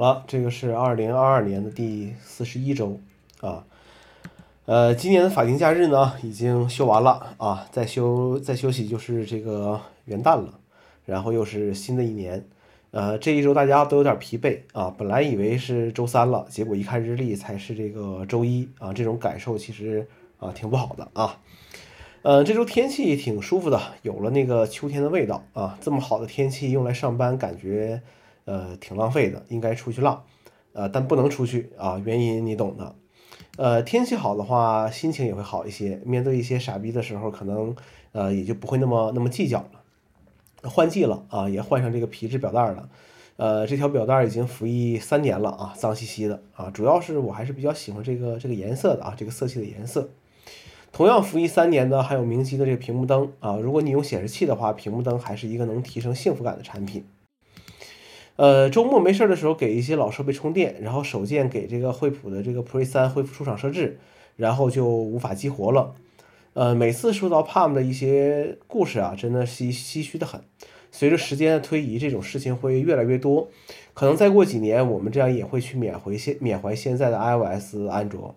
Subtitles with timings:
[0.00, 2.98] 好了，这个是二零二二年的第四十一周
[3.42, 3.66] 啊。
[4.64, 10.54] 呃，今年的法定假日呢已经休完了啊，再休再休息就是这个元旦了，
[11.04, 12.42] 然后又是新的一年。
[12.92, 20.08] 呃，这一周大家都有点疲惫啊，本来以为是周三了，结果一看日历才是这个周一啊，这种感受其实
[20.38, 21.38] 啊挺不好的啊。
[22.22, 25.78] 呃，这周天气挺舒服的，有了那个秋天的味道啊。
[25.82, 28.00] 这么好的天气用来上班，感觉
[28.44, 30.24] 呃挺浪费的，应该出去浪，
[30.72, 32.94] 呃，但不能出去啊，原因你懂的。
[33.56, 37.74] 呃，天气好的话，心情也会好一些，面对一些傻逼的时候，可能
[38.12, 39.70] 呃也就不会那么那么计较了。
[40.62, 42.88] 换季了啊，也换上这个皮质表带了，
[43.36, 50.08] 呃，这条表带已经服役三年了啊，脏兮兮的啊，主要是我还是比较喜欢这个这个颜色的啊，这个色系的颜色。
[50.92, 57.04] 同样服役三年的还有明基的这个屏幕灯啊，如果你用显示器的话，屏幕灯还是一个能提升幸福感的产品。
[58.40, 63.98] 呃，周末没事的时候给一些老设备充电，然后手贱给这个惠普的这个 Pre 三恢复出厂设置，
[64.36, 65.94] 然后就无法激活了。
[66.54, 70.40] 呃，每次说到 Palm 的一些故事啊，真的是唏嘘的很。
[70.90, 73.50] 随着时间的推移，这种事情会越来越多。
[73.92, 78.34] 可能再过几年，我们这样也会去缅怀现缅怀现在的 iOS 安卓。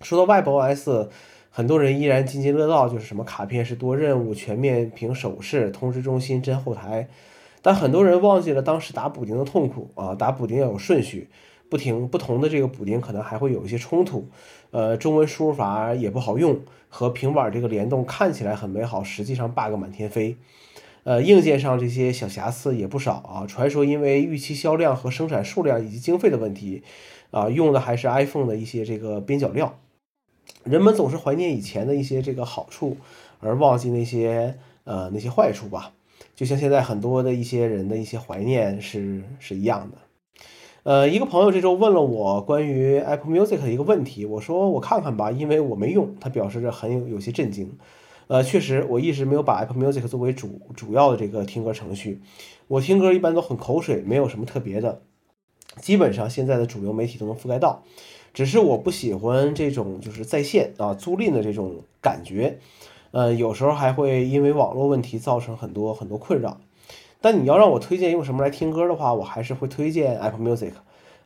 [0.00, 1.10] 说到 WebOS，
[1.48, 7.06] 很多人依然津津乐道，就是什么卡片式多任务、全面屏手势、通知中心、真后台。
[7.62, 10.14] 但很多人忘记了当时打补丁的痛苦啊！
[10.14, 11.30] 打补丁要有顺序，
[11.68, 14.26] 不停不同的这个补丁可能还会有一些冲突。
[14.72, 20.36] 呃，中文输入法也不好用，和平板这个联动看起来很美好，实际上 bug 满天飞。
[21.04, 23.46] 呃，硬件上这些小瑕疵也不少啊。
[23.46, 26.82] 传说因为预期销量和生产数量以及经费的问题，
[27.30, 29.78] 啊，用的还是 iPhone 的一些这个边角料。
[30.64, 32.96] 人们总是怀念以前的一些这个好处，
[33.40, 35.92] 而忘记那些呃那些坏处吧。
[36.34, 39.98] 就像现在很多的一些人的一些怀念是是一样的。
[40.84, 46.16] 呃，一个朋友这周问了我关于 Apple Music 的一个问题，我说我看看吧，因为我没用。
[46.20, 47.78] 他表示着很有有些震惊。
[48.26, 52.20] 呃，确实，我一直没有把 Apple Music 作为主主要的这个听歌程序。
[52.66, 55.02] 我听歌一般都很口水，没有什么特别的，
[55.80, 57.84] 基本上现在的主流媒体都能覆盖到。
[58.32, 62.58] 只是我不喜欢这种就是在线啊租赁的这种感觉。
[63.12, 66.58] 呃，有时候还会因为网络问题造成很多很多困扰。
[67.20, 70.72] 但你要让我推荐用什么来听歌的话，我还是会推荐 Apple Music，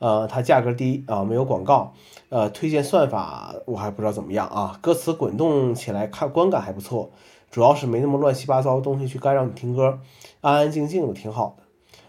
[0.00, 1.92] 呃，它价格低啊，没有广告，
[2.30, 7.10] 呃，推荐算法我还不知道怎么样啊，歌词滚动起来看观感还不错，
[7.48, 10.00] 主要是没那么乱七八糟的东西去干扰你听歌，
[10.40, 11.62] 安安静静的挺好的。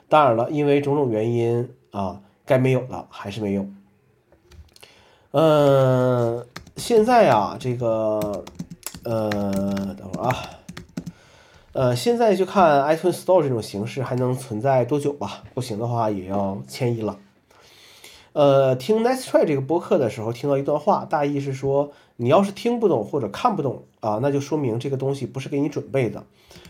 [0.09, 3.67] 当然了，因为种种原因啊，该没有的还是没有。
[5.31, 6.43] 嗯，
[6.75, 8.43] 现在啊，这个，
[9.05, 10.49] 呃，等会儿啊。
[11.73, 15.43] 呃，现在就看 iTunes Store 这种形式还能存在多久吧？
[15.53, 17.17] 不行的话也要迁移了。
[18.33, 26.23] 呃，听 Nice Try 这个播客的时候，听到一段话，大意是说，你要是听不懂或者看不懂啊，那就说明这个东西不是给你准备的。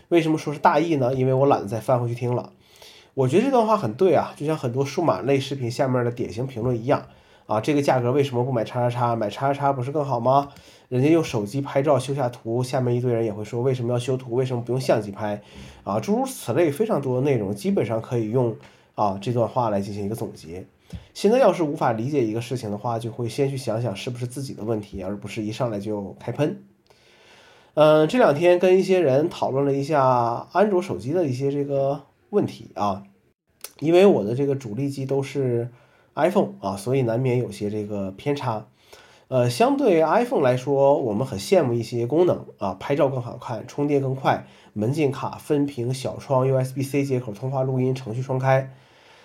[0.08, 1.14] 为什么说是大意呢？
[1.14, 2.52] 因为我懒得再翻回去听了。
[3.14, 7.06] 我觉得这段话很对啊，就像很多数码类视频下面的典型评论一样。
[7.46, 9.16] 啊，这个价格为什么不买叉叉叉？
[9.16, 10.48] 买叉叉叉不是更好吗？
[10.88, 14.34] 人家用手机拍照修下图，下面一堆人也会说为什么要修图？
[14.34, 15.40] 为什么不用相机拍？
[15.84, 18.56] 啊，诸如此类非常多的内容，基本上可以用
[18.96, 20.66] 啊这段话来进行一个总结。
[21.14, 26.64] 现在要是无法理解一个事情的话，就会先去想想是不是自己的问题，而不是一上来就开喷。
[27.74, 33.04] 嗯，这两天跟一些人讨论了一下安卓手机的一些这个问题啊，
[33.78, 35.70] 因为我的这个主力机都是。
[36.16, 38.66] iPhone 啊，所以难免有些这个偏差。
[39.28, 48.72] 呃，相对 iPhone 来说，我们很羡慕一些功能啊，拍照更好看，充电更快，门禁卡分屏、小窗、USB-C 接口、通话录音、程序双开。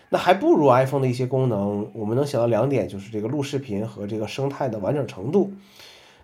[0.09, 1.89] 那还不如 iPhone 的一些功能。
[1.93, 5.53] 我们能想到两点，就是这个录视频和这个生态的完整程度。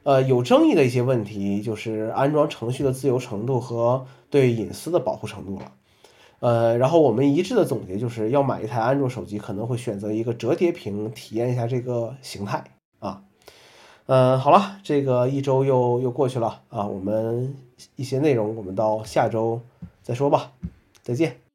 [0.03, 5.71] 呃，有争议的一些问题，就是安装程序的自由程度和对隐私的保护程度了。
[6.39, 12.63] 呃，然后我们一致的总结就是要买一台安卓手机，可能会选择一个折叠屏，体验一下这个形态
[12.99, 13.23] 啊。
[14.05, 17.55] 嗯，好了，这个一周又又过去了啊，我们
[17.95, 19.61] 一些内容我们到下周
[20.03, 20.51] 再说吧，
[21.01, 21.46] 再见。